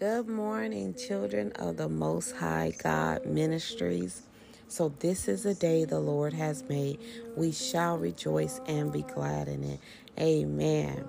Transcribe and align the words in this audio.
Good 0.00 0.28
morning, 0.30 0.94
children 0.94 1.52
of 1.56 1.76
the 1.76 1.90
Most 1.90 2.34
High 2.34 2.72
God 2.82 3.26
Ministries. 3.26 4.22
So, 4.66 4.94
this 4.98 5.28
is 5.28 5.44
a 5.44 5.52
day 5.52 5.84
the 5.84 6.00
Lord 6.00 6.32
has 6.32 6.64
made. 6.70 7.00
We 7.36 7.52
shall 7.52 7.98
rejoice 7.98 8.62
and 8.66 8.90
be 8.90 9.02
glad 9.02 9.46
in 9.46 9.62
it. 9.62 9.80
Amen. 10.18 11.04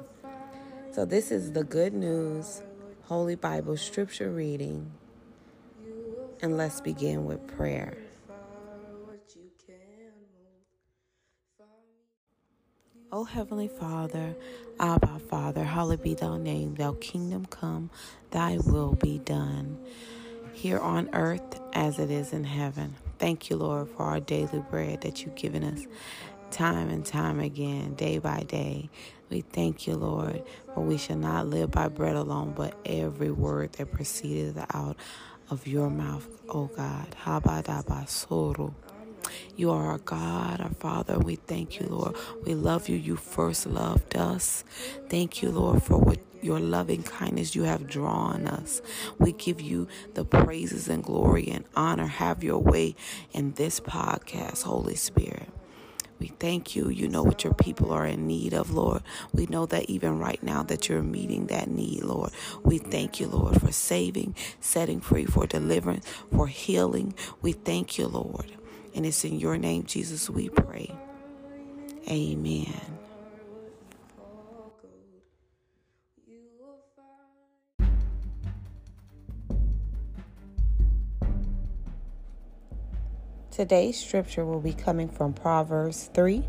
So, 0.92 1.06
this 1.06 1.32
is 1.32 1.54
the 1.54 1.64
good 1.64 1.94
news, 1.94 2.64
Holy 3.04 3.36
Bible 3.36 3.78
scripture 3.78 4.30
reading. 4.30 4.92
And 6.42 6.58
let's 6.58 6.82
begin 6.82 7.24
with 7.24 7.48
prayer. 7.56 7.98
O 13.14 13.26
Heavenly 13.26 13.68
Father, 13.68 14.36
Abba 14.80 15.20
Father, 15.30 15.66
hallowed 15.66 16.02
be 16.02 16.14
thy 16.14 16.38
name, 16.38 16.76
thy 16.76 16.94
kingdom 17.02 17.46
come, 17.46 17.90
thy 18.32 18.58
will 18.58 18.94
be 18.94 19.20
done, 19.20 19.78
here 20.54 20.80
on 20.80 21.10
earth 21.14 21.60
as 21.74 22.00
it 22.00 22.10
is 22.10 22.32
in 22.34 22.46
heaven. 22.46 22.96
Thank 23.20 23.50
you, 23.50 23.58
Lord, 23.58 23.90
for 23.90 24.04
our 24.04 24.22
daily 24.22 24.64
bread 24.72 25.02
that 25.02 25.26
you've 25.26 25.36
given 25.36 25.64
us 25.64 25.86
time 26.52 26.90
and 26.90 27.06
time 27.06 27.42
again, 27.42 27.96
day 27.96 28.20
by 28.20 28.44
day. 28.44 28.90
We 29.30 29.42
thank 29.42 29.88
you, 29.88 29.96
Lord, 29.96 30.44
for 30.74 30.82
we 30.82 30.98
shall 30.98 31.18
not 31.18 31.48
live 31.48 31.72
by 31.72 31.90
bread 31.90 32.16
alone, 32.16 32.54
but 32.56 32.76
every 32.86 33.32
word 33.32 33.74
that 33.74 33.92
proceeded 33.92 34.58
out 34.74 34.96
of 35.50 35.68
your 35.68 35.90
mouth, 35.90 36.28
O 36.50 36.68
God. 36.68 37.16
Habadabasoro. 37.26 38.74
You 39.62 39.70
are 39.70 39.92
our 39.92 40.00
God, 40.00 40.60
our 40.60 40.74
Father. 40.74 41.20
We 41.20 41.36
thank 41.36 41.80
you, 41.80 41.86
Lord. 41.86 42.16
We 42.44 42.56
love 42.56 42.90
you. 42.90 42.98
You 42.98 43.16
first 43.16 43.68
loved 43.68 44.18
us. 44.18 44.64
Thank 45.08 45.44
you, 45.44 45.52
Lord, 45.52 45.84
for 45.84 46.00
what 46.00 46.18
your 46.42 46.60
loving 46.60 47.04
kindness 47.04 47.56
you 47.56 47.62
have 47.62 47.86
drawn 47.86 48.48
us. 48.48 48.82
We 49.20 49.34
give 49.34 49.62
you 49.62 49.88
the 50.16 50.26
praises 50.26 50.88
and 50.88 51.04
glory 51.04 51.48
and 51.48 51.64
honor. 51.76 52.08
Have 52.08 52.44
your 52.44 52.58
way 52.58 52.96
in 53.34 53.52
this 53.52 53.80
podcast, 53.80 54.64
Holy 54.64 54.96
Spirit. 54.96 55.50
We 56.18 56.30
thank 56.40 56.76
you. 56.76 56.90
You 56.90 57.08
know 57.08 57.22
what 57.22 57.44
your 57.44 57.54
people 57.54 57.92
are 57.92 58.08
in 58.08 58.26
need 58.26 58.56
of, 58.56 58.72
Lord. 58.72 59.04
We 59.32 59.46
know 59.46 59.68
that 59.68 59.92
even 59.92 60.18
right 60.18 60.42
now 60.42 60.64
that 60.64 60.90
you're 60.90 61.04
meeting 61.04 61.46
that 61.48 61.70
need, 61.70 62.02
Lord. 62.02 62.32
We 62.64 62.80
thank 62.80 63.20
you, 63.20 63.28
Lord, 63.28 63.62
for 63.62 63.72
saving, 63.72 64.36
setting 64.60 65.02
free, 65.02 65.26
for 65.26 65.46
deliverance, 65.46 66.08
for 66.32 66.48
healing. 66.48 67.14
We 67.44 67.52
thank 67.52 68.00
you, 68.00 68.08
Lord. 68.08 68.58
And 68.94 69.06
it's 69.06 69.24
in 69.24 69.40
your 69.40 69.58
name, 69.58 69.86
Jesus, 69.86 70.30
we 70.30 70.50
pray. 70.50 70.94
Amen. 72.10 72.92
Today's 83.52 84.04
scripture 84.04 84.46
will 84.46 84.62
be 84.62 84.74
coming 84.74 85.10
from 85.10 85.34
Proverbs 85.34 86.10
3 86.14 86.44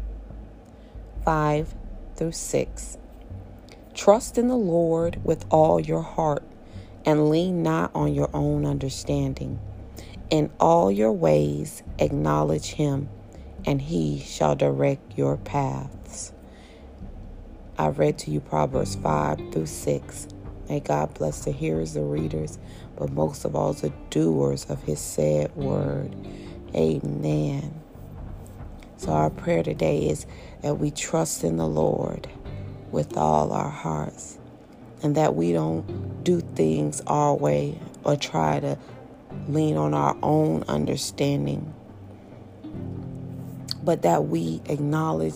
5 1.25 1.75
through 2.17 2.33
6. 2.33 2.99
Trust 3.93 4.39
in 4.39 4.49
the 4.49 4.57
Lord 4.57 5.21
with 5.25 5.45
all 5.51 5.81
your 5.81 6.03
heart 6.03 6.43
and 7.05 7.29
lean 7.29 7.63
not 7.63 7.91
on 7.95 8.15
your 8.15 8.31
own 8.33 8.65
understanding. 8.65 9.59
In 10.33 10.51
all 10.59 10.91
your 10.91 11.13
ways, 11.13 11.83
acknowledge 11.99 12.69
him, 12.69 13.11
and 13.67 13.83
he 13.83 14.19
shall 14.19 14.57
direct 14.57 15.19
your 15.19 15.37
paths. 15.37 16.33
I 17.77 17.89
read 17.89 18.17
to 18.21 18.31
you 18.31 18.41
Proverbs 18.41 18.95
5 18.97 19.53
through 19.53 19.67
6. 19.67 20.29
May 20.71 20.81
God 20.81 21.13
bless 21.13 21.45
the 21.45 21.53
hearers, 21.53 21.93
the 21.93 22.01
readers, 22.01 22.59
but 22.97 23.13
most 23.13 23.45
of 23.45 23.55
all, 23.55 23.75
the 23.75 23.93
doers 24.09 24.65
of 24.71 24.83
his 24.85 25.01
said 25.01 25.55
word. 25.55 26.17
Amen. 26.75 27.75
So, 28.97 29.13
our 29.13 29.29
prayer 29.29 29.63
today 29.63 30.09
is 30.09 30.25
that 30.63 30.77
we 30.77 30.91
trust 30.91 31.45
in 31.45 31.59
the 31.59 31.69
Lord 31.69 32.27
with 32.91 33.19
all 33.19 33.53
our 33.53 33.69
hearts 33.69 34.39
and 35.03 35.15
that 35.15 35.35
we 35.35 35.53
don't 35.53 36.25
do 36.25 36.41
things 36.41 37.03
our 37.07 37.35
way 37.35 37.79
or 38.03 38.17
try 38.17 38.61
to 38.61 38.79
lean 39.49 39.77
on 39.77 39.95
our 39.95 40.17
own 40.23 40.65
understanding, 40.69 41.75
but 43.83 44.03
that 44.03 44.27
we 44.27 44.61
acknowledge 44.67 45.35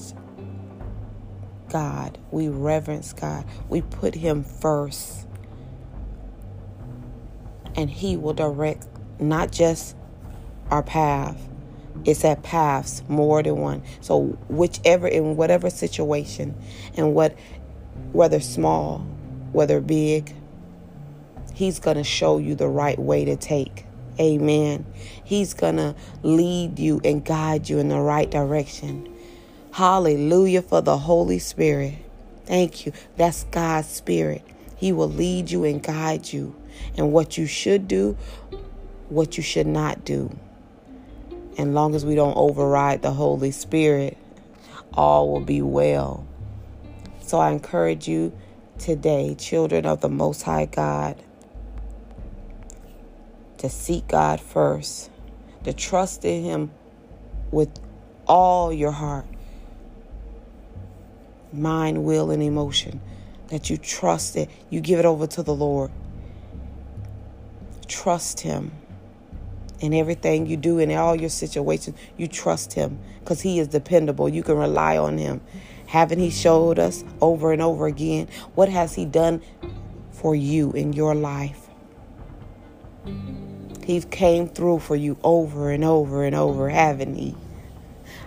God, 1.69 2.19
we 2.31 2.49
reverence 2.49 3.13
God, 3.13 3.45
we 3.69 3.83
put 3.83 4.15
Him 4.15 4.45
first, 4.45 5.27
and 7.75 7.91
He 7.91 8.17
will 8.17 8.35
direct 8.35 8.87
not 9.21 9.53
just 9.53 9.97
our 10.71 10.83
path. 10.83 11.41
It's 12.05 12.25
at 12.25 12.43
paths 12.43 13.03
more 13.09 13.43
than 13.43 13.57
one. 13.57 13.83
So 14.01 14.39
whichever 14.49 15.09
in 15.09 15.37
whatever 15.37 15.71
situation 15.71 16.55
and 16.97 17.15
what 17.15 17.37
whether 18.13 18.41
small, 18.41 18.99
whether 19.53 19.81
big, 19.81 20.35
he's 21.55 21.79
going 21.79 21.97
to 21.97 22.05
show 22.05 22.39
you 22.39 22.55
the 22.55 22.69
right 22.69 22.99
way 22.99 23.25
to 23.25 23.37
take. 23.37 23.86
Amen. 24.19 24.87
He's 25.25 25.55
going 25.55 25.77
to 25.77 25.95
lead 26.23 26.79
you 26.79 27.01
and 27.05 27.25
guide 27.25 27.69
you 27.69 27.79
in 27.79 27.89
the 27.89 28.01
right 28.01 28.31
direction. 28.31 29.13
Hallelujah 29.73 30.63
for 30.63 30.81
the 30.81 30.97
Holy 30.97 31.39
Spirit. 31.39 31.95
Thank 32.47 32.87
you. 32.87 32.93
That's 33.17 33.45
God's 33.45 33.89
Spirit. 33.89 34.43
He 34.77 34.93
will 34.93 35.11
lead 35.11 35.51
you 35.51 35.65
and 35.65 35.83
guide 35.83 36.33
you 36.33 36.55
and 36.97 37.13
what 37.13 37.37
you 37.37 37.47
should 37.47 37.89
do, 37.89 38.17
what 39.09 39.37
you 39.37 39.43
should 39.43 39.67
not 39.67 40.05
do. 40.05 40.37
And 41.59 41.75
long 41.75 41.95
as 41.95 42.05
we 42.05 42.15
don't 42.15 42.37
override 42.37 43.03
the 43.03 43.13
Holy 43.13 43.51
Spirit, 43.51 44.17
all 44.93 45.31
will 45.31 45.41
be 45.41 45.63
well. 45.63 46.27
So 47.21 47.39
I 47.39 47.51
encourage 47.51 48.07
you 48.07 48.33
today, 48.79 49.35
children 49.35 49.87
of 49.87 50.01
the 50.01 50.09
Most 50.09 50.43
High 50.43 50.67
God, 50.67 51.23
to 53.59 53.69
seek 53.69 54.09
God 54.09 54.41
first, 54.41 55.11
to 55.65 55.73
trust 55.73 56.25
in 56.25 56.45
Him 56.45 56.71
with 57.51 57.71
all 58.27 58.73
your 58.73 58.91
heart, 58.91 59.27
mind, 61.53 62.05
will, 62.05 62.31
and 62.31 62.43
emotion. 62.43 63.01
That 63.49 63.71
you 63.71 63.77
trust 63.77 64.37
it, 64.37 64.51
you 64.71 64.81
give 64.81 64.99
it 64.99 65.05
over 65.05 65.27
to 65.29 65.43
the 65.43 65.55
Lord. 65.55 65.91
Trust 67.87 68.41
Him 68.41 68.73
in 69.81 69.95
everything 69.95 70.47
you 70.47 70.57
do 70.57 70.79
in 70.79 70.91
all 70.93 71.15
your 71.15 71.31
situations. 71.31 71.97
You 72.17 72.27
trust 72.27 72.73
Him 72.73 72.99
because 73.21 73.41
He 73.41 73.61
is 73.61 73.69
dependable. 73.69 74.29
You 74.29 74.43
can 74.43 74.57
rely 74.57 74.97
on 74.99 75.19
Him. 75.19 75.41
Haven't 75.87 76.19
He 76.19 76.31
showed 76.31 76.79
us 76.79 77.05
over 77.21 77.53
and 77.53 77.63
over 77.63 77.87
again? 77.87 78.29
What 78.55 78.69
has 78.69 78.95
He 78.95 79.05
done 79.05 79.43
for 80.11 80.35
you 80.35 80.73
in 80.73 80.93
your 80.93 81.15
life? 81.15 81.69
He 83.87 84.01
came 84.01 84.49
through 84.49 84.81
for 84.81 84.97
you 84.97 85.17
over 85.23 85.71
and 85.71 85.85
over 85.85 86.25
and 86.25 86.35
over, 86.35 86.69
haven't 86.69 87.15
He? 87.15 87.37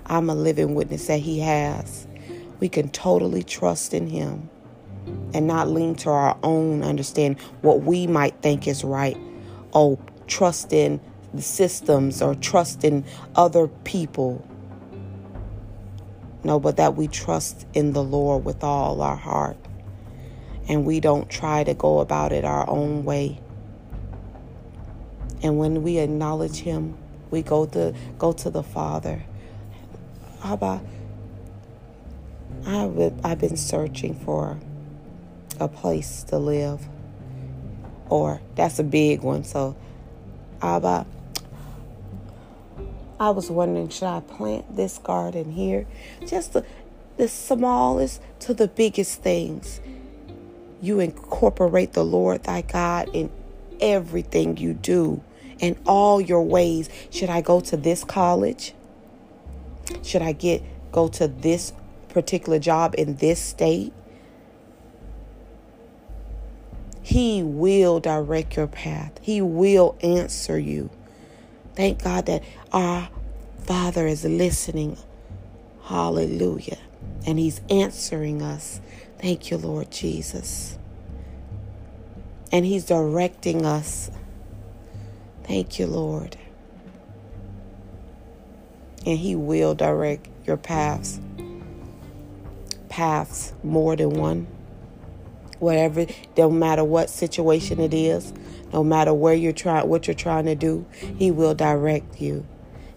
I'm 0.05 0.29
a 0.29 0.33
living 0.33 0.73
witness 0.73 1.07
that 1.07 1.19
He 1.19 1.41
has. 1.41 2.07
We 2.61 2.69
can 2.69 2.87
totally 2.87 3.43
trust 3.43 3.93
in 3.93 4.07
Him 4.07 4.49
and 5.33 5.47
not 5.47 5.67
lean 5.67 5.95
to 5.95 6.11
our 6.11 6.37
own 6.43 6.81
understanding, 6.81 7.43
what 7.59 7.81
we 7.81 8.07
might 8.07 8.41
think 8.41 8.69
is 8.69 8.85
right. 8.85 9.17
Oh, 9.73 9.99
trust 10.27 10.71
in 10.71 11.01
the 11.33 11.41
systems 11.41 12.21
or 12.21 12.35
trust 12.35 12.85
in 12.85 13.03
other 13.35 13.67
people. 13.67 14.47
No, 16.41 16.61
but 16.61 16.77
that 16.77 16.95
we 16.95 17.09
trust 17.09 17.67
in 17.73 17.91
the 17.91 18.01
Lord 18.01 18.45
with 18.45 18.63
all 18.63 19.01
our 19.01 19.17
heart. 19.17 19.57
And 20.69 20.85
we 20.85 21.01
don't 21.01 21.29
try 21.29 21.65
to 21.65 21.73
go 21.73 21.99
about 21.99 22.31
it 22.31 22.45
our 22.45 22.67
own 22.69 23.03
way. 23.03 23.41
And 25.41 25.57
when 25.57 25.83
we 25.83 25.97
acknowledge 26.00 26.57
him, 26.57 26.97
we 27.31 27.41
go 27.41 27.65
to 27.68 27.94
go 28.18 28.33
to 28.33 28.50
the 28.50 28.63
Father. 28.63 29.24
Abba, 30.44 30.81
I've 32.65 33.25
I've 33.25 33.39
been 33.39 33.57
searching 33.57 34.15
for 34.15 34.57
a 35.59 35.68
place 35.68 36.24
to 36.24 36.38
live. 36.38 36.88
Or 38.09 38.41
that's 38.56 38.80
a 38.80 38.83
big 38.83 39.21
one. 39.21 39.44
So, 39.44 39.75
Abba, 40.62 41.06
I 43.19 43.30
was 43.31 43.51
wondering, 43.51 43.89
should 43.89 44.07
I 44.07 44.21
plant 44.21 44.75
this 44.75 44.97
garden 44.97 45.51
here? 45.51 45.86
Just 46.25 46.53
the, 46.53 46.65
the 47.18 47.27
smallest 47.27 48.21
to 48.41 48.53
the 48.53 48.68
biggest 48.68 49.21
things. 49.21 49.81
You 50.81 51.01
incorporate 51.01 51.94
the 51.94 52.06
Lord 52.06 52.44
thy 52.44 52.62
God 52.62 53.09
in 53.13 53.30
everything 53.81 54.57
you 54.57 54.74
do, 54.74 55.21
in 55.59 55.77
all 55.85 56.19
your 56.21 56.44
ways. 56.44 56.89
Should 57.09 57.29
I 57.29 57.41
go 57.41 57.59
to 57.61 57.77
this 57.77 58.03
college? 58.03 58.73
Should 60.03 60.21
I 60.21 60.31
get 60.33 60.63
go 60.91 61.07
to 61.09 61.27
this 61.27 61.73
particular 62.09 62.59
job 62.59 62.95
in 62.97 63.15
this 63.15 63.39
state? 63.39 63.94
He 67.01 67.41
will 67.41 68.00
direct 68.00 68.56
your 68.56 68.67
path, 68.67 69.19
He 69.21 69.41
will 69.41 69.97
answer 70.01 70.59
you. 70.59 70.89
Thank 71.75 72.03
God 72.03 72.25
that 72.25 72.44
our 72.71 73.09
Father 73.63 74.05
is 74.05 74.25
listening. 74.25 74.97
Hallelujah. 75.83 76.77
And 77.25 77.39
He's 77.39 77.62
answering 77.69 78.41
us. 78.41 78.81
Thank 79.17 79.50
you, 79.50 79.57
Lord 79.57 79.91
Jesus. 79.91 80.77
And 82.51 82.65
He's 82.65 82.85
directing 82.85 83.65
us. 83.65 84.12
Thank 85.50 85.80
you, 85.80 85.88
Lord. 85.88 86.38
And 89.04 89.18
He 89.18 89.36
will 89.36 89.74
direct 89.74 90.28
your 90.46 90.57
paths. 90.57 91.19
Paths, 92.88 93.54
more 93.63 93.96
than 93.96 94.12
one. 94.12 94.46
Whatever, 95.57 96.06
no 96.38 96.51
matter 96.51 96.84
what 96.84 97.10
situation 97.10 97.80
it 97.80 97.96
is, 97.96 98.31
no 98.72 98.84
matter 98.84 99.12
where 99.12 99.34
you're 99.34 99.51
trying, 99.51 99.90
what 99.90 100.06
you're 100.06 100.13
trying 100.13 100.46
to 100.46 100.54
do, 100.54 100.86
He 101.18 101.31
will 101.31 101.56
direct 101.56 102.22
you. 102.22 102.46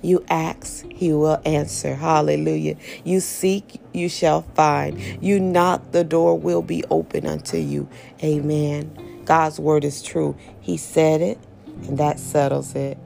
You 0.02 0.22
ask, 0.28 0.84
He 0.92 1.10
will 1.14 1.40
answer. 1.46 1.94
Hallelujah. 1.94 2.76
You 3.02 3.20
seek, 3.20 3.80
you 3.94 4.10
shall 4.10 4.42
find. 4.42 5.00
You 5.24 5.40
knock, 5.40 5.92
the 5.92 6.04
door 6.04 6.38
will 6.38 6.60
be 6.60 6.84
open 6.90 7.26
unto 7.26 7.56
you. 7.56 7.88
Amen. 8.22 9.22
God's 9.24 9.58
word 9.58 9.84
is 9.84 10.02
true. 10.02 10.36
He 10.60 10.76
said 10.76 11.22
it, 11.22 11.38
and 11.86 11.98
that 11.98 12.18
settles 12.18 12.74
it. 12.74 12.98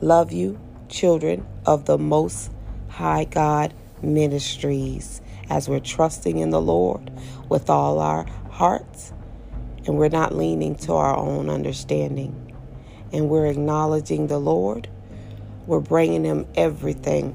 Love 0.00 0.32
you, 0.32 0.58
children 0.88 1.46
of 1.66 1.84
the 1.84 1.98
Most 1.98 2.50
High 2.88 3.24
God 3.24 3.74
Ministries, 4.02 5.20
as 5.50 5.68
we're 5.68 5.80
trusting 5.80 6.38
in 6.38 6.50
the 6.50 6.60
Lord 6.60 7.10
with 7.48 7.68
all 7.68 7.98
our 7.98 8.24
hearts, 8.50 9.12
and 9.86 9.98
we're 9.98 10.08
not 10.08 10.34
leaning 10.34 10.74
to 10.76 10.94
our 10.94 11.16
own 11.16 11.50
understanding, 11.50 12.56
and 13.12 13.28
we're 13.28 13.46
acknowledging 13.46 14.26
the 14.26 14.38
Lord. 14.38 14.88
We're 15.66 15.80
bringing 15.80 16.24
Him 16.24 16.46
everything 16.54 17.34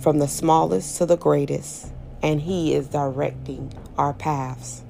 from 0.00 0.18
the 0.18 0.28
smallest 0.28 0.96
to 0.98 1.06
the 1.06 1.16
greatest, 1.16 1.92
and 2.22 2.40
He 2.40 2.74
is 2.74 2.88
directing 2.88 3.72
our 3.98 4.14
paths. 4.14 4.82